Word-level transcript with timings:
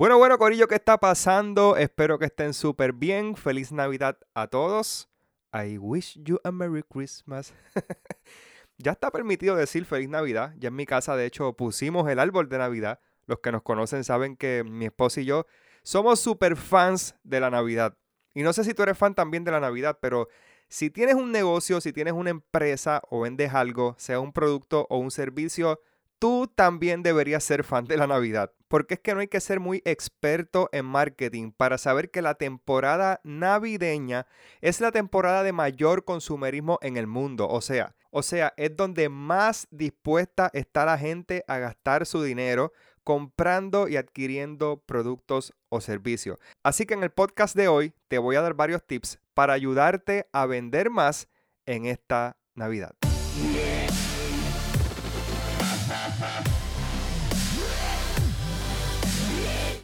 Bueno, 0.00 0.16
bueno, 0.16 0.38
Corillo, 0.38 0.66
¿qué 0.66 0.76
está 0.76 0.96
pasando? 0.96 1.76
Espero 1.76 2.18
que 2.18 2.24
estén 2.24 2.54
súper 2.54 2.94
bien. 2.94 3.36
Feliz 3.36 3.70
Navidad 3.70 4.16
a 4.32 4.46
todos. 4.46 5.10
I 5.52 5.76
wish 5.76 6.18
you 6.24 6.38
a 6.42 6.50
Merry 6.50 6.82
Christmas. 6.82 7.52
ya 8.78 8.92
está 8.92 9.10
permitido 9.10 9.56
decir 9.56 9.84
Feliz 9.84 10.08
Navidad. 10.08 10.54
Ya 10.56 10.68
en 10.68 10.76
mi 10.76 10.86
casa, 10.86 11.16
de 11.16 11.26
hecho, 11.26 11.52
pusimos 11.52 12.08
el 12.08 12.18
árbol 12.18 12.48
de 12.48 12.56
Navidad. 12.56 12.98
Los 13.26 13.40
que 13.40 13.52
nos 13.52 13.60
conocen 13.60 14.02
saben 14.02 14.38
que 14.38 14.64
mi 14.64 14.86
esposa 14.86 15.20
y 15.20 15.26
yo 15.26 15.44
somos 15.82 16.18
súper 16.18 16.56
fans 16.56 17.14
de 17.22 17.40
la 17.40 17.50
Navidad. 17.50 17.94
Y 18.32 18.42
no 18.42 18.54
sé 18.54 18.64
si 18.64 18.72
tú 18.72 18.82
eres 18.82 18.96
fan 18.96 19.14
también 19.14 19.44
de 19.44 19.50
la 19.50 19.60
Navidad, 19.60 19.98
pero 20.00 20.28
si 20.70 20.88
tienes 20.88 21.16
un 21.16 21.30
negocio, 21.30 21.78
si 21.82 21.92
tienes 21.92 22.14
una 22.14 22.30
empresa 22.30 23.02
o 23.10 23.20
vendes 23.20 23.52
algo, 23.52 23.96
sea 23.98 24.18
un 24.18 24.32
producto 24.32 24.86
o 24.88 24.96
un 24.96 25.10
servicio, 25.10 25.78
tú 26.20 26.46
también 26.54 27.02
deberías 27.02 27.42
ser 27.42 27.64
fan 27.64 27.86
de 27.86 27.96
la 27.96 28.06
Navidad. 28.06 28.52
Porque 28.68 28.94
es 28.94 29.00
que 29.00 29.14
no 29.14 29.20
hay 29.20 29.26
que 29.26 29.40
ser 29.40 29.58
muy 29.58 29.82
experto 29.84 30.68
en 30.70 30.84
marketing 30.84 31.50
para 31.50 31.76
saber 31.76 32.12
que 32.12 32.22
la 32.22 32.34
temporada 32.34 33.20
navideña 33.24 34.28
es 34.60 34.80
la 34.80 34.92
temporada 34.92 35.42
de 35.42 35.52
mayor 35.52 36.04
consumerismo 36.04 36.78
en 36.82 36.96
el 36.96 37.08
mundo. 37.08 37.48
O 37.48 37.60
sea, 37.60 37.96
o 38.12 38.22
sea, 38.22 38.54
es 38.56 38.76
donde 38.76 39.08
más 39.08 39.66
dispuesta 39.72 40.50
está 40.52 40.84
la 40.84 40.98
gente 40.98 41.44
a 41.48 41.58
gastar 41.58 42.06
su 42.06 42.22
dinero 42.22 42.72
comprando 43.02 43.88
y 43.88 43.96
adquiriendo 43.96 44.84
productos 44.86 45.54
o 45.68 45.80
servicios. 45.80 46.38
Así 46.62 46.86
que 46.86 46.94
en 46.94 47.02
el 47.02 47.10
podcast 47.10 47.56
de 47.56 47.66
hoy 47.66 47.92
te 48.08 48.18
voy 48.18 48.36
a 48.36 48.42
dar 48.42 48.54
varios 48.54 48.86
tips 48.86 49.18
para 49.34 49.54
ayudarte 49.54 50.28
a 50.32 50.46
vender 50.46 50.90
más 50.90 51.28
en 51.66 51.86
esta 51.86 52.36
Navidad. 52.54 52.94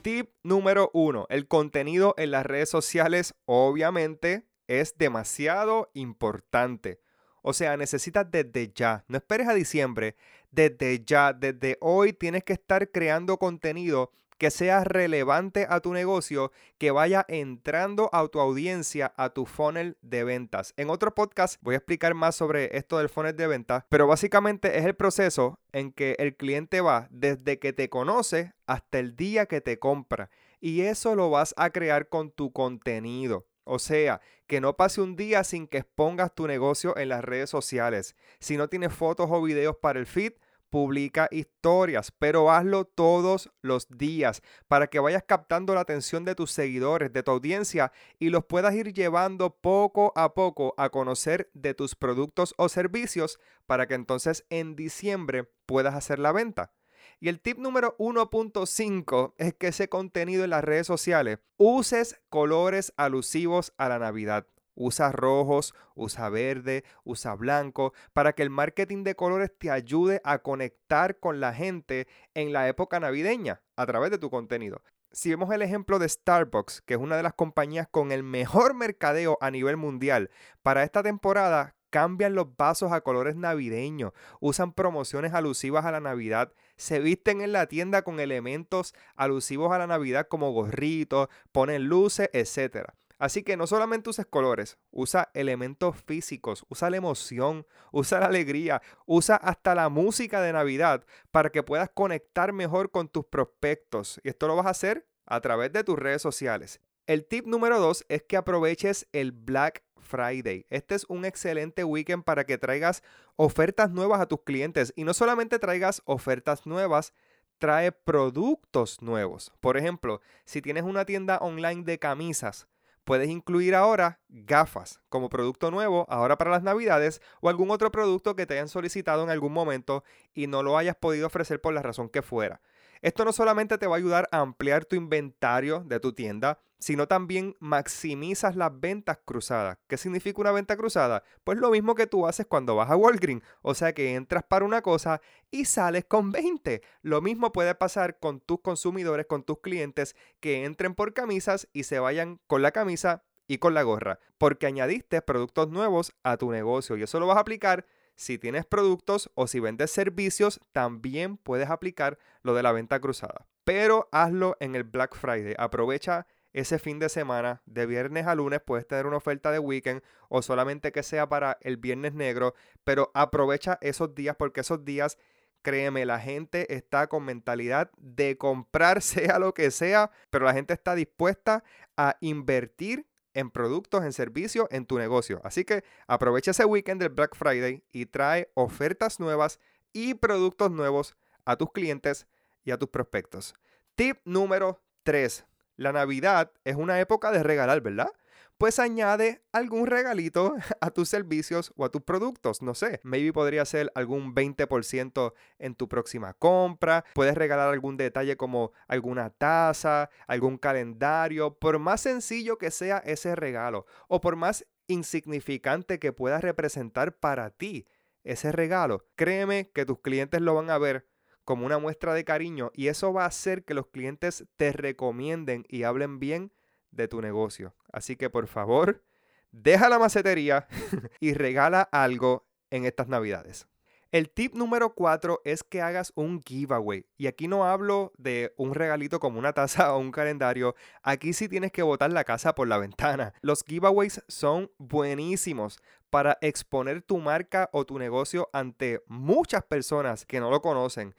Tip 0.07 0.31
número 0.45 0.89
uno, 0.95 1.27
el 1.31 1.49
contenido 1.49 2.15
en 2.17 2.31
las 2.31 2.47
redes 2.47 2.69
sociales 2.69 3.35
obviamente 3.45 4.47
es 4.69 4.97
demasiado 4.97 5.91
importante. 5.95 7.01
O 7.43 7.53
sea, 7.53 7.77
necesitas 7.77 8.31
desde 8.31 8.73
ya, 8.73 9.05
no 9.09 9.17
esperes 9.17 9.49
a 9.49 9.55
diciembre, 9.55 10.15
desde 10.53 11.05
ya, 11.05 11.33
desde 11.33 11.77
hoy 11.81 12.13
tienes 12.13 12.45
que 12.45 12.53
estar 12.53 12.93
creando 12.93 13.37
contenido 13.39 14.13
que 14.39 14.51
sea 14.51 14.85
relevante 14.85 15.67
a 15.69 15.81
tu 15.81 15.93
negocio, 15.93 16.53
que 16.79 16.91
vaya 16.91 17.25
entrando 17.29 18.11
a 18.13 18.27
tu 18.29 18.41
audiencia, 18.41 19.13
a 19.17 19.31
tu 19.31 19.47
funnel 19.47 19.97
de 20.03 20.25
ventas. 20.25 20.75
En 20.77 20.91
otro 20.91 21.15
podcast 21.15 21.57
voy 21.63 21.75
a 21.75 21.79
explicar 21.79 22.15
más 22.15 22.37
sobre 22.37 22.77
esto 22.77 22.99
del 22.99 23.09
funnel 23.09 23.37
de 23.37 23.47
ventas, 23.47 23.85
pero 23.89 24.07
básicamente 24.07 24.79
es 24.79 24.85
el 24.85 24.95
proceso 24.95 25.59
en 25.73 25.93
que 25.93 26.17
el 26.19 26.37
cliente 26.37 26.81
va 26.81 27.09
desde 27.11 27.59
que 27.59 27.73
te 27.73 27.89
conoce 27.89 28.55
hasta 28.67 28.99
el 28.99 29.17
día 29.17 29.47
que 29.47 29.61
te 29.61 29.79
compra. 29.79 30.31
Y 30.61 30.83
eso 30.83 31.15
lo 31.15 31.31
vas 31.31 31.55
a 31.57 31.71
crear 31.71 32.09
con 32.09 32.31
tu 32.31 32.53
contenido. 32.53 33.47
O 33.69 33.81
sea, 33.81 34.21
que 34.47 34.61
no 34.61 34.77
pase 34.77 35.01
un 35.01 35.17
día 35.17 35.43
sin 35.43 35.67
que 35.67 35.79
expongas 35.79 36.35
tu 36.35 36.47
negocio 36.47 36.97
en 36.97 37.09
las 37.09 37.25
redes 37.25 37.51
sociales. 37.51 38.15
Si 38.39 38.57
no 38.57 38.69
tienes 38.69 38.93
fotos 38.93 39.29
o 39.29 39.43
videos 39.43 39.77
para 39.77 39.99
el 39.99 40.07
feed, 40.07 40.35
publica 40.71 41.29
historias, 41.31 42.13
pero 42.19 42.51
hazlo 42.51 42.85
todos 42.85 43.51
los 43.63 43.89
días 43.89 44.43
para 44.69 44.89
que 44.89 45.01
vayas 45.01 45.25
captando 45.27 45.75
la 45.75 45.81
atención 45.81 46.25
de 46.25 46.35
tus 46.35 46.51
seguidores, 46.51 47.13
de 47.13 47.23
tu 47.23 47.31
audiencia 47.31 47.93
y 48.19 48.31
los 48.31 48.45
puedas 48.45 48.75
ir 48.75 48.93
llevando 48.93 49.57
poco 49.57 50.13
a 50.17 50.35
poco 50.35 50.75
a 50.77 50.91
conocer 50.91 51.51
de 51.55 51.75
tus 51.75 51.95
productos 51.95 52.55
o 52.59 52.69
servicios 52.69 53.39
para 53.67 53.87
que 53.87 53.95
entonces 53.95 54.45
en 54.51 54.77
diciembre 54.77 55.45
puedas 55.67 55.95
hacer 55.95 56.19
la 56.19 56.33
venta. 56.33 56.73
Y 57.21 57.29
el 57.29 57.41
tip 57.41 57.59
número 57.59 57.97
1.5 57.99 59.35
es 59.39 59.55
que 59.55 59.69
ese 59.69 59.89
contenido 59.89 60.45
en 60.45 60.51
las 60.51 60.65
redes 60.65 60.87
sociales 60.87 61.39
uses 61.57 62.21
colores 62.29 62.93
alusivos 62.97 63.73
a 63.79 63.89
la 63.89 63.99
Navidad. 63.99 64.47
Usa 64.77 65.11
rojos, 65.11 65.75
usa 65.97 66.29
verde, 66.29 66.85
usa 67.03 67.35
blanco, 67.35 67.93
para 68.13 68.35
que 68.35 68.43
el 68.45 68.51
marketing 68.51 69.03
de 69.03 69.17
colores 69.17 69.51
te 69.59 69.73
ayude 69.73 70.21
a 70.23 70.39
conectar 70.39 71.19
con 71.19 71.41
la 71.41 71.53
gente 71.53 72.07
en 72.35 72.53
la 72.53 72.69
época 72.69 73.01
navideña 73.01 73.63
a 73.75 73.87
través 73.87 74.13
de 74.13 74.19
tu 74.19 74.31
contenido. 74.31 74.83
Si 75.11 75.31
vemos 75.31 75.51
el 75.51 75.63
ejemplo 75.63 75.99
de 75.99 76.09
Starbucks, 76.09 76.83
que 76.83 76.95
es 76.95 77.01
una 77.01 77.17
de 77.17 77.23
las 77.23 77.33
compañías 77.33 77.89
con 77.91 78.13
el 78.13 78.23
mejor 78.23 78.75
mercadeo 78.75 79.39
a 79.41 79.51
nivel 79.51 79.79
mundial, 79.79 80.31
para 80.63 80.83
esta 80.83 81.03
temporada 81.03 81.75
cambian 81.89 82.35
los 82.35 82.55
vasos 82.57 82.93
a 82.93 83.01
colores 83.01 83.37
navideños, 83.37 84.13
usan 84.41 84.75
promociones 84.75 85.33
alusivas 85.33 85.87
a 85.87 85.93
la 85.93 86.01
Navidad, 86.01 86.53
se 86.77 87.01
visten 87.01 87.41
en 87.41 87.53
la 87.53 87.67
tienda 87.67 88.03
con 88.03 88.21
elementos 88.21 88.95
alusivos 89.15 89.73
a 89.73 89.79
la 89.79 89.87
Navidad 89.87 90.29
como 90.29 90.53
gorritos, 90.53 91.29
ponen 91.53 91.89
luces, 91.89 92.29
etc. 92.35 92.91
Así 93.19 93.43
que 93.43 93.57
no 93.57 93.67
solamente 93.67 94.11
uses 94.11 94.27
colores, 94.27 94.77
usa 94.91 95.31
elementos 95.33 95.97
físicos, 95.97 96.67
usa 96.69 96.91
la 96.91 96.99
emoción, 96.99 97.67
usa 97.91 98.21
la 98.21 98.27
alegría, 98.27 98.83
usa 99.07 99.37
hasta 99.37 99.75
la 99.75 99.89
música 99.89 100.43
de 100.43 100.53
Navidad 100.53 101.05
para 101.31 101.51
que 101.51 101.63
puedas 101.63 101.89
conectar 101.89 102.53
mejor 102.53 102.91
con 102.91 103.09
tus 103.09 103.25
prospectos. 103.25 104.21
Y 104.23 104.29
esto 104.29 104.49
lo 104.49 104.57
vas 104.57 104.67
a 104.67 104.71
hacer 104.71 105.07
a 105.25 105.41
través 105.41 105.73
de 105.73 105.83
tus 105.83 105.99
redes 105.99 106.21
sociales. 106.21 106.81
El 107.07 107.25
tip 107.25 107.47
número 107.47 107.79
dos 107.79 108.05
es 108.09 108.23
que 108.23 108.37
aproveches 108.37 109.07
el 109.13 109.33
Black 109.33 109.83
Friday. 109.97 110.67
Este 110.71 110.95
es 110.95 111.05
un 111.09 111.25
excelente 111.25 111.85
weekend 111.85 112.25
para 112.25 112.45
que 112.45 112.59
traigas 112.59 113.03
ofertas 113.37 113.91
nuevas 113.91 114.21
a 114.21 114.27
tus 114.27 114.43
clientes 114.43 114.93
y 114.97 115.05
no 115.05 115.15
solamente 115.15 115.59
traigas 115.59 116.03
ofertas 116.05 116.67
nuevas, 116.67 117.13
trae 117.59 117.93
productos 117.93 119.01
nuevos. 119.01 119.53
Por 119.61 119.77
ejemplo, 119.77 120.21
si 120.45 120.61
tienes 120.61 120.85
una 120.85 121.05
tienda 121.05 121.39
online 121.39 121.85
de 121.85 121.99
camisas, 121.99 122.69
puedes 123.07 123.31
incluir 123.31 123.75
ahora 123.75 124.21
gafas 124.29 125.01
como 125.09 125.31
producto 125.31 125.71
nuevo 125.71 126.05
ahora 126.11 126.37
para 126.37 126.51
las 126.51 126.65
navidades 126.65 127.23
o 127.41 127.49
algún 127.49 127.71
otro 127.71 127.91
producto 127.91 128.35
que 128.35 128.47
te 128.47 128.55
hayan 128.55 128.69
solicitado 128.69 129.23
en 129.23 129.31
algún 129.31 129.53
momento 129.53 130.05
y 130.35 130.49
no 130.49 130.63
lo 130.63 130.77
hayas 130.77 130.97
podido 130.97 131.29
ofrecer 131.29 131.61
por 131.61 131.73
la 131.73 131.83
razón 131.83 132.11
que 132.11 132.21
fuera. 132.21 132.61
Esto 133.01 133.25
no 133.25 133.33
solamente 133.33 133.79
te 133.79 133.87
va 133.87 133.95
a 133.95 133.99
ayudar 133.99 134.29
a 134.33 134.41
ampliar 134.41 134.85
tu 134.85 134.97
inventario 134.97 135.85
de 135.87 136.01
tu 136.01 136.13
tienda, 136.13 136.59
sino 136.79 137.09
también 137.09 137.57
maximizas 137.61 138.57
las 138.57 138.79
ventas 138.79 139.19
cruzadas. 139.25 139.79
¿Qué 139.87 139.97
significa 139.97 140.41
una 140.41 140.53
venta 140.53 140.77
cruzada? 140.77 141.23
Pues 141.45 141.59
lo 141.59 141.71
mismo 141.71 141.95
que 141.95 142.07
tú 142.07 142.27
haces 142.27 142.47
cuando 142.47 142.77
vas 142.77 142.91
a 142.91 142.97
Walgreens, 142.97 143.43
o 143.63 143.75
sea 143.75 143.93
que 143.93 144.15
entras 144.15 144.45
para 144.45 144.65
una 144.65 144.83
cosa 144.83 145.21
y 145.51 145.65
sales 145.65 146.05
con 146.05 146.33
20. 146.33 146.83
Lo 147.03 147.21
mismo 147.21 147.53
puede 147.53 147.75
pasar 147.75 148.19
con 148.19 148.41
tus 148.41 148.61
consumidores, 148.61 149.27
con 149.27 149.43
tus 149.43 149.61
clientes 149.61 150.17
que 150.41 150.65
entren 150.65 150.95
por 150.95 151.15
camisas 151.15 151.69
y 151.73 151.85
se 151.85 151.99
vayan 151.99 152.41
con 152.47 152.63
la 152.63 152.73
camisa 152.73 153.25
y 153.49 153.59
con 153.59 153.75
la 153.75 153.83
gorra, 153.83 154.19
porque 154.39 154.67
añadiste 154.67 155.23
productos 155.23 155.69
nuevos 155.69 156.13
a 156.25 156.37
tu 156.37 156.51
negocio 156.51 156.97
y 156.97 157.03
eso 157.05 157.21
lo 157.21 157.27
vas 157.27 157.37
a 157.37 157.41
aplicar 157.41 157.87
si 158.17 158.39
tienes 158.39 158.65
productos 158.65 159.31
o 159.35 159.47
si 159.47 159.61
vendes 159.61 159.91
servicios, 159.91 160.61
también 160.73 161.37
puedes 161.37 161.69
aplicar 161.69 162.19
lo 162.43 162.55
de 162.55 162.63
la 162.63 162.73
venta 162.73 162.99
cruzada. 162.99 163.47
Pero 163.65 164.09
hazlo 164.11 164.57
en 164.61 164.75
el 164.75 164.85
Black 164.85 165.15
Friday. 165.17 165.55
Aprovecha 165.59 166.27
ese 166.57 166.79
fin 166.79 166.99
de 166.99 167.11
semana, 167.11 167.61
de 167.67 167.85
viernes 167.85 168.27
a 168.27 168.35
lunes, 168.35 168.63
puedes 168.65 168.89
tener 168.89 169.05
una 169.05 169.19
oferta 169.19 169.53
de 169.53 169.59
weekend 169.59 170.03
o 170.31 170.41
solamente 170.41 170.91
que 170.91 171.03
sea 171.03 171.29
para 171.29 171.59
el 171.61 171.77
viernes 171.77 172.15
negro, 172.15 172.55
pero 172.83 173.11
aprovecha 173.13 173.77
esos 173.83 174.15
días 174.15 174.37
porque 174.39 174.63
esos 174.63 174.83
días, 174.83 175.19
créeme, 175.61 176.07
la 176.07 176.19
gente 176.19 176.75
está 176.75 177.09
con 177.09 177.27
mentalidad 177.27 177.91
de 177.99 178.39
comprar 178.39 179.03
sea 179.03 179.39
lo 179.39 179.53
que 179.53 179.71
sea, 179.71 180.11
pero 180.31 180.47
la 180.47 180.55
gente 180.55 180.73
está 180.73 180.95
dispuesta 180.95 181.63
a 181.95 182.17
invertir 182.23 183.07
en 183.35 183.51
productos, 183.51 184.03
en 184.03 184.15
servicios, 184.15 184.67
en 184.71 184.87
tu 184.87 184.97
negocio. 184.97 185.43
Así 185.45 185.67
que 185.67 185.85
aprovecha 186.07 186.53
ese 186.53 186.65
weekend 186.65 187.03
del 187.03 187.11
Black 187.13 187.37
Friday 187.37 187.85
y 187.93 188.07
trae 188.07 188.51
ofertas 188.55 189.21
nuevas 189.21 189.61
y 189.93 190.15
productos 190.15 190.71
nuevos 190.71 191.19
a 191.45 191.57
tus 191.57 191.71
clientes 191.71 192.27
y 192.65 192.71
a 192.71 192.79
tus 192.79 192.89
prospectos. 192.89 193.55
Tip 193.95 194.21
número 194.25 194.83
3. 195.03 195.45
La 195.77 195.93
Navidad 195.93 196.53
es 196.65 196.77
una 196.77 197.01
época 197.01 197.31
de 197.31 197.43
regalar, 197.43 197.81
¿verdad? 197.81 198.11
pues 198.59 198.79
añade 198.79 199.43
algún 199.53 199.87
regalito 199.87 200.55
a 200.81 200.91
tus 200.91 201.09
servicios 201.09 201.73
o 201.77 201.85
a 201.85 201.91
tus 201.91 202.03
productos. 202.03 202.63
No 202.63 202.75
sé, 202.75 203.01
maybe 203.03 203.33
podría 203.33 203.65
ser 203.65 203.93
algún 203.95 204.35
20% 204.35 205.33
en 205.59 205.75
tu 205.75 205.89
próxima 205.89 206.35
compra. 206.35 207.05
Puedes 207.15 207.35
regalar 207.35 207.69
algún 207.69 207.97
detalle 207.97 208.37
como 208.37 208.73
alguna 208.89 209.31
taza, 209.31 210.11
algún 210.27 210.59
calendario, 210.59 211.59
por 211.59 211.79
más 211.79 212.01
sencillo 212.01 212.59
que 212.59 212.71
sea 212.71 212.99
ese 212.99 213.37
regalo 213.37 213.87
o 214.09 214.21
por 214.21 214.37
más 214.37 214.67
insignificante 214.89 215.99
que 215.99 216.13
pueda 216.13 216.41
representar 216.41 217.17
para 217.17 217.51
ti 217.51 217.87
ese 218.25 218.53
regalo. 218.53 219.05
Créeme 219.17 219.71
que 219.73 219.85
tus 219.85 220.01
clientes 220.01 220.41
lo 220.41 220.55
van 220.55 220.71
a 220.71 220.79
ver 220.79 221.07
como 221.47 221.65
una 221.65 221.79
muestra 221.79 222.13
de 222.13 222.25
cariño 222.25 222.73
y 222.75 222.89
eso 222.89 223.13
va 223.13 223.23
a 223.23 223.29
hacer 223.29 223.65
que 223.65 223.73
los 223.73 223.87
clientes 223.87 224.45
te 224.57 224.73
recomienden 224.73 225.65
y 225.69 225.85
hablen 225.85 226.19
bien 226.19 226.53
de 226.91 227.07
tu 227.07 227.23
negocio. 227.23 227.75
Así 227.93 228.17
que 228.17 228.29
por 228.29 228.49
favor, 228.49 229.05
deja 229.53 229.89
la 229.89 230.01
macetería 230.01 230.67
y 231.21 231.35
regala 231.35 231.83
algo 231.93 232.47
en 232.71 232.85
estas 232.85 233.07
navidades. 233.07 233.69
El 234.11 234.31
tip 234.31 234.55
número 234.55 234.95
4 234.95 235.43
es 235.45 235.63
que 235.63 235.83
hagas 235.83 236.13
un 236.17 236.41
giveaway. 236.43 237.07
Y 237.17 237.27
aquí 237.29 237.49
no 237.49 237.65
hablo 237.65 238.13
de 238.19 238.53
un 238.57 238.75
regalito 238.75 239.21
como 239.21 239.39
una 239.39 239.53
taza 239.53 239.93
o 239.95 239.99
un 239.99 240.11
calendario. 240.11 240.75
Aquí 241.03 241.33
sí 241.33 241.49
tienes 241.49 241.71
que 241.71 241.83
botar 241.83 242.11
la 242.13 242.25
casa 242.25 242.55
por 242.55 242.67
la 242.67 242.79
ventana. 242.79 243.35
Los 243.41 243.63
giveaways 243.63 244.23
son 244.27 244.71
buenísimos 244.79 245.81
para 246.11 246.39
exponer 246.41 247.03
tu 247.03 247.19
marca 247.19 247.69
o 247.73 247.85
tu 247.85 247.99
negocio 247.99 248.49
ante 248.53 249.03
muchas 249.07 249.63
personas 249.65 250.25
que 250.25 250.41
no 250.41 250.51
lo 250.51 250.61
conocen. 250.61 251.15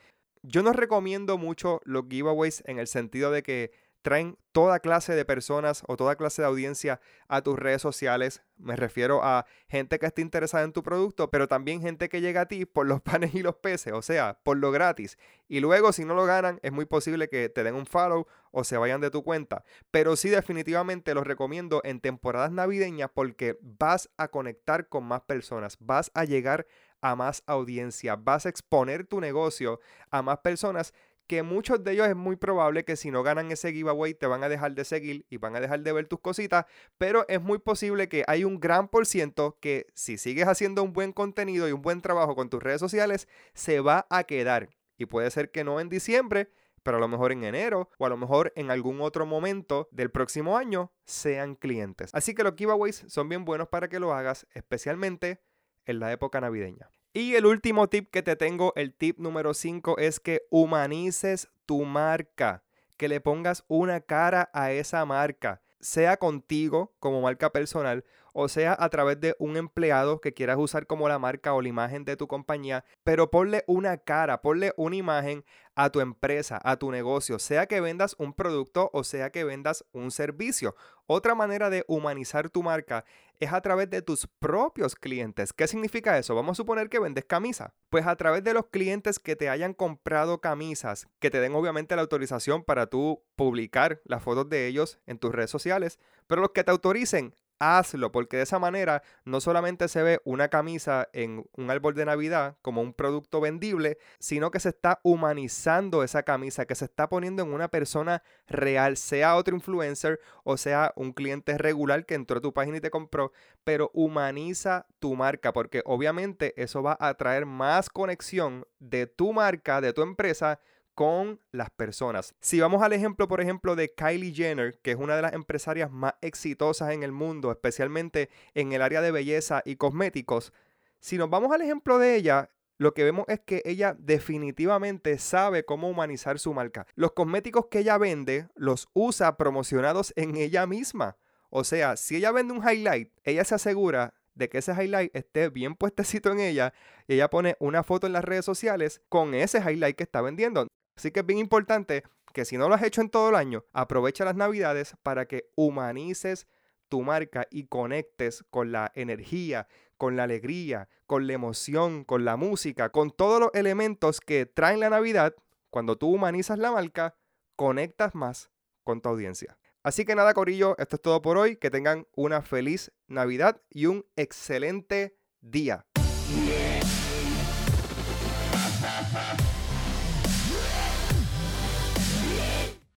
Yo 0.49 0.63
no 0.63 0.71
recomiendo 0.71 1.37
mucho 1.37 1.81
los 1.83 2.05
giveaways 2.09 2.63
en 2.67 2.79
el 2.79 2.87
sentido 2.87 3.31
de 3.31 3.43
que 3.43 3.71
traen 4.01 4.37
toda 4.53 4.79
clase 4.79 5.13
de 5.13 5.25
personas 5.25 5.83
o 5.87 5.97
toda 5.97 6.15
clase 6.15 6.41
de 6.41 6.47
audiencia 6.47 7.01
a 7.27 7.41
tus 7.41 7.59
redes 7.59 7.81
sociales. 7.81 8.41
Me 8.55 8.77
refiero 8.77 9.21
a 9.25 9.45
gente 9.67 9.99
que 9.99 10.05
esté 10.05 10.21
interesada 10.21 10.63
en 10.63 10.71
tu 10.71 10.83
producto, 10.83 11.29
pero 11.29 11.49
también 11.49 11.81
gente 11.81 12.07
que 12.07 12.21
llega 12.21 12.41
a 12.41 12.45
ti 12.47 12.65
por 12.65 12.87
los 12.87 13.01
panes 13.03 13.35
y 13.35 13.43
los 13.43 13.55
peces, 13.57 13.91
o 13.91 14.01
sea, 14.01 14.39
por 14.43 14.55
lo 14.55 14.71
gratis. 14.71 15.17
Y 15.49 15.59
luego, 15.59 15.91
si 15.91 16.05
no 16.05 16.15
lo 16.15 16.25
ganan, 16.25 16.61
es 16.63 16.71
muy 16.71 16.85
posible 16.85 17.27
que 17.27 17.49
te 17.49 17.65
den 17.65 17.75
un 17.75 17.85
follow 17.85 18.25
o 18.51 18.63
se 18.63 18.77
vayan 18.77 19.01
de 19.01 19.11
tu 19.11 19.25
cuenta. 19.25 19.65
Pero 19.91 20.15
sí, 20.15 20.29
definitivamente 20.29 21.13
los 21.13 21.27
recomiendo 21.27 21.81
en 21.83 21.99
temporadas 21.99 22.53
navideñas 22.53 23.09
porque 23.13 23.59
vas 23.61 24.09
a 24.15 24.29
conectar 24.29 24.87
con 24.87 25.03
más 25.03 25.23
personas, 25.23 25.75
vas 25.81 26.09
a 26.13 26.23
llegar 26.23 26.61
a 26.61 26.67
más 27.01 27.43
audiencia, 27.45 28.15
vas 28.15 28.45
a 28.45 28.49
exponer 28.49 29.05
tu 29.05 29.19
negocio 29.21 29.79
a 30.11 30.21
más 30.21 30.39
personas 30.39 30.93
que 31.27 31.43
muchos 31.43 31.83
de 31.83 31.91
ellos 31.91 32.07
es 32.07 32.15
muy 32.15 32.37
probable 32.37 32.85
que 32.85 32.95
si 32.95 33.11
no 33.11 33.21
ganan 33.21 33.51
ese 33.51 33.73
giveaway 33.73 34.13
te 34.13 34.25
van 34.27 34.43
a 34.43 34.49
dejar 34.49 34.73
de 34.73 34.85
seguir 34.85 35.25
y 35.29 35.37
van 35.37 35.55
a 35.55 35.59
dejar 35.59 35.81
de 35.81 35.91
ver 35.91 36.07
tus 36.07 36.21
cositas, 36.21 36.65
pero 36.97 37.25
es 37.27 37.41
muy 37.41 37.59
posible 37.59 38.07
que 38.07 38.23
hay 38.27 38.45
un 38.45 38.59
gran 38.59 38.87
por 38.87 39.05
ciento 39.05 39.57
que 39.59 39.87
si 39.93 40.17
sigues 40.17 40.47
haciendo 40.47 40.83
un 40.83 40.93
buen 40.93 41.11
contenido 41.11 41.67
y 41.67 41.73
un 41.73 41.81
buen 41.81 42.01
trabajo 42.01 42.33
con 42.35 42.49
tus 42.49 42.63
redes 42.63 42.79
sociales, 42.79 43.27
se 43.53 43.81
va 43.81 44.07
a 44.09 44.23
quedar. 44.23 44.69
Y 44.97 45.05
puede 45.05 45.29
ser 45.29 45.51
que 45.51 45.65
no 45.65 45.79
en 45.81 45.89
diciembre, 45.89 46.49
pero 46.81 46.97
a 46.97 47.01
lo 47.01 47.09
mejor 47.09 47.33
en 47.33 47.43
enero 47.43 47.89
o 47.97 48.05
a 48.05 48.09
lo 48.09 48.15
mejor 48.15 48.53
en 48.55 48.71
algún 48.71 49.01
otro 49.01 49.25
momento 49.25 49.89
del 49.91 50.09
próximo 50.09 50.57
año 50.57 50.93
sean 51.03 51.55
clientes. 51.55 52.09
Así 52.13 52.33
que 52.33 52.43
los 52.43 52.55
giveaways 52.55 53.03
son 53.07 53.27
bien 53.27 53.43
buenos 53.43 53.67
para 53.67 53.89
que 53.89 53.99
lo 53.99 54.13
hagas, 54.13 54.47
especialmente 54.53 55.41
en 55.87 55.99
la 55.99 56.11
época 56.11 56.39
navideña. 56.39 56.89
Y 57.13 57.33
el 57.33 57.47
último 57.47 57.87
tip 57.87 58.11
que 58.11 58.21
te 58.21 58.35
tengo, 58.35 58.73
el 58.75 58.93
tip 58.93 59.17
número 59.17 59.55
5, 59.55 59.97
es 59.97 60.19
que 60.19 60.43
humanices 60.51 61.49
tu 61.65 61.83
marca, 61.83 62.63
que 62.95 63.07
le 63.07 63.21
pongas 63.21 63.63
una 63.67 64.01
cara 64.01 64.51
a 64.53 64.71
esa 64.71 65.03
marca, 65.05 65.61
sea 65.79 66.17
contigo 66.17 66.93
como 66.99 67.21
marca 67.21 67.51
personal 67.51 68.05
o 68.39 68.49
sea 68.49 68.77
a 68.77 68.87
través 68.89 69.19
de 69.19 69.35
un 69.39 69.57
empleado 69.57 70.21
que 70.21 70.31
quieras 70.31 70.57
usar 70.59 70.85
como 70.85 71.09
la 71.09 71.17
marca 71.17 71.55
o 71.55 71.61
la 71.63 71.69
imagen 71.69 72.05
de 72.05 72.15
tu 72.15 72.27
compañía, 72.27 72.85
pero 73.03 73.31
ponle 73.31 73.63
una 73.65 73.97
cara, 73.97 74.43
ponle 74.43 74.73
una 74.77 74.95
imagen 74.95 75.43
a 75.73 75.89
tu 75.89 76.01
empresa, 76.01 76.59
a 76.63 76.77
tu 76.77 76.91
negocio, 76.91 77.39
sea 77.39 77.65
que 77.65 77.81
vendas 77.81 78.15
un 78.19 78.33
producto 78.33 78.91
o 78.93 79.03
sea 79.03 79.31
que 79.31 79.43
vendas 79.43 79.85
un 79.91 80.11
servicio. 80.11 80.75
Otra 81.07 81.33
manera 81.33 81.71
de 81.71 81.83
humanizar 81.87 82.51
tu 82.51 82.61
marca 82.61 83.05
es 83.39 83.51
a 83.51 83.61
través 83.61 83.89
de 83.89 84.03
tus 84.03 84.27
propios 84.39 84.93
clientes. 84.93 85.51
¿Qué 85.51 85.67
significa 85.67 86.19
eso? 86.19 86.35
Vamos 86.35 86.55
a 86.55 86.61
suponer 86.61 86.89
que 86.89 86.99
vendes 86.99 87.25
camisas. 87.25 87.71
Pues 87.89 88.05
a 88.05 88.15
través 88.17 88.43
de 88.43 88.53
los 88.53 88.67
clientes 88.67 89.17
que 89.17 89.35
te 89.35 89.49
hayan 89.49 89.73
comprado 89.73 90.41
camisas, 90.41 91.07
que 91.19 91.31
te 91.31 91.39
den 91.39 91.55
obviamente 91.55 91.95
la 91.95 92.03
autorización 92.03 92.63
para 92.63 92.85
tú 92.85 93.23
publicar 93.35 93.99
las 94.05 94.21
fotos 94.21 94.47
de 94.47 94.67
ellos 94.67 94.99
en 95.07 95.17
tus 95.17 95.33
redes 95.33 95.49
sociales, 95.49 95.97
pero 96.27 96.41
los 96.41 96.51
que 96.51 96.63
te 96.63 96.71
autoricen, 96.71 97.33
hazlo, 97.59 98.11
porque 98.11 98.37
de 98.37 98.43
esa 98.43 98.59
manera 98.59 99.03
no 99.25 99.41
solamente 99.41 99.87
se 99.87 100.03
ve 100.03 100.21
una 100.25 100.49
camisa 100.49 101.09
en 101.13 101.45
un 101.53 101.71
árbol 101.71 101.95
de 101.95 102.05
Navidad 102.05 102.57
como 102.61 102.81
un 102.81 102.93
producto 102.93 103.41
vendible, 103.41 103.97
sino 104.19 104.51
que 104.51 104.59
se 104.59 104.69
está 104.69 104.99
humanizando 105.03 106.03
esa 106.03 106.23
camisa, 106.23 106.65
que 106.65 106.75
se 106.75 106.85
está 106.85 107.09
poniendo 107.09 107.43
en 107.43 107.53
una 107.53 107.67
persona 107.67 108.23
real, 108.47 108.97
sea 108.97 109.35
otro 109.35 109.55
influencer 109.55 110.19
o 110.43 110.57
sea 110.57 110.93
un 110.95 111.13
cliente 111.13 111.57
regular 111.57 112.05
que 112.05 112.15
entró 112.15 112.37
a 112.37 112.41
tu 112.41 112.53
página 112.53 112.77
y 112.77 112.81
te 112.81 112.89
compró, 112.89 113.31
pero 113.63 113.91
humaniza 113.93 114.85
tu 114.99 115.15
marca, 115.15 115.53
porque 115.53 115.81
obviamente 115.85 116.53
eso 116.61 116.83
va 116.83 116.97
a 116.99 117.13
traer 117.15 117.45
más 117.45 117.89
conexión 117.89 118.65
de 118.79 119.07
tu 119.07 119.33
marca, 119.33 119.81
de 119.81 119.93
tu 119.93 120.01
empresa, 120.01 120.59
con 120.97 121.39
las 121.51 121.69
personas. 121.69 122.33
Si 122.41 122.59
vamos 122.59 122.81
al 122.81 122.91
ejemplo, 122.91 123.27
por 123.27 123.39
ejemplo, 123.39 123.75
de 123.75 123.93
Kylie 123.93 124.33
Jenner, 124.33 124.79
que 124.81 124.89
es 124.89 124.97
una 124.97 125.15
de 125.15 125.21
las 125.21 125.33
empresarias 125.33 125.91
más 125.91 126.15
exitosas 126.21 126.91
en 126.91 127.03
el 127.03 127.11
mundo, 127.11 127.51
especialmente 127.51 128.31
en 128.55 128.73
el 128.73 128.81
área 128.81 128.99
de 129.01 129.11
belleza 129.11 129.61
y 129.63 129.75
cosméticos, 129.75 130.53
si 130.99 131.19
nos 131.19 131.29
vamos 131.29 131.51
al 131.51 131.61
ejemplo 131.61 131.99
de 131.99 132.15
ella, 132.15 132.49
lo 132.79 132.95
que 132.95 133.03
vemos 133.03 133.25
es 133.27 133.39
que 133.41 133.61
ella 133.63 133.95
definitivamente 133.99 135.19
sabe 135.19 135.65
cómo 135.65 135.87
humanizar 135.87 136.39
su 136.39 136.51
marca. 136.55 136.87
Los 136.95 137.11
cosméticos 137.11 137.67
que 137.67 137.79
ella 137.79 137.99
vende 137.99 138.47
los 138.55 138.89
usa 138.93 139.37
promocionados 139.37 140.13
en 140.15 140.35
ella 140.35 140.65
misma. 140.65 141.17
O 141.51 141.63
sea, 141.63 141.95
si 141.95 142.15
ella 142.15 142.31
vende 142.31 142.55
un 142.55 142.67
highlight, 142.67 143.13
ella 143.23 143.43
se 143.43 143.53
asegura 143.53 144.15
de 144.33 144.49
que 144.49 144.57
ese 144.57 144.71
highlight 144.71 145.15
esté 145.15 145.49
bien 145.49 145.75
puestecito 145.75 146.31
en 146.31 146.39
ella 146.39 146.73
y 147.07 147.13
ella 147.13 147.29
pone 147.29 147.55
una 147.59 147.83
foto 147.83 148.07
en 148.07 148.13
las 148.13 148.25
redes 148.25 148.45
sociales 148.45 149.01
con 149.09 149.35
ese 149.35 149.59
highlight 149.59 149.95
que 149.95 150.03
está 150.03 150.21
vendiendo. 150.21 150.67
Así 150.97 151.11
que 151.11 151.19
es 151.19 151.25
bien 151.25 151.39
importante 151.39 152.03
que 152.33 152.43
si 152.43 152.57
no 152.57 152.67
lo 152.67 152.75
has 152.75 152.83
hecho 152.83 153.01
en 153.01 153.09
todo 153.09 153.29
el 153.29 153.35
año, 153.35 153.63
aprovecha 153.71 154.25
las 154.25 154.35
navidades 154.35 154.95
para 155.03 155.27
que 155.27 155.49
humanices 155.55 156.47
tu 156.89 157.03
marca 157.03 157.47
y 157.51 157.67
conectes 157.67 158.43
con 158.49 158.71
la 158.71 158.91
energía, 158.95 159.67
con 159.97 160.15
la 160.15 160.23
alegría, 160.23 160.89
con 161.05 161.27
la 161.27 161.33
emoción, 161.33 162.03
con 162.03 162.25
la 162.25 162.35
música, 162.35 162.89
con 162.89 163.11
todos 163.11 163.39
los 163.39 163.49
elementos 163.53 164.21
que 164.21 164.45
traen 164.45 164.79
la 164.79 164.89
Navidad. 164.89 165.35
Cuando 165.69 165.97
tú 165.97 166.09
humanizas 166.09 166.57
la 166.57 166.71
marca, 166.71 167.15
conectas 167.55 168.15
más 168.15 168.49
con 168.83 169.01
tu 169.01 169.09
audiencia. 169.09 169.57
Así 169.83 170.03
que 170.03 170.15
nada, 170.15 170.33
Corillo, 170.33 170.75
esto 170.79 170.95
es 170.95 171.01
todo 171.01 171.21
por 171.21 171.37
hoy. 171.37 171.57
Que 171.57 171.69
tengan 171.69 172.07
una 172.15 172.41
feliz 172.41 172.91
Navidad 173.07 173.61
y 173.69 173.85
un 173.85 174.05
excelente 174.15 175.17
día. 175.41 175.85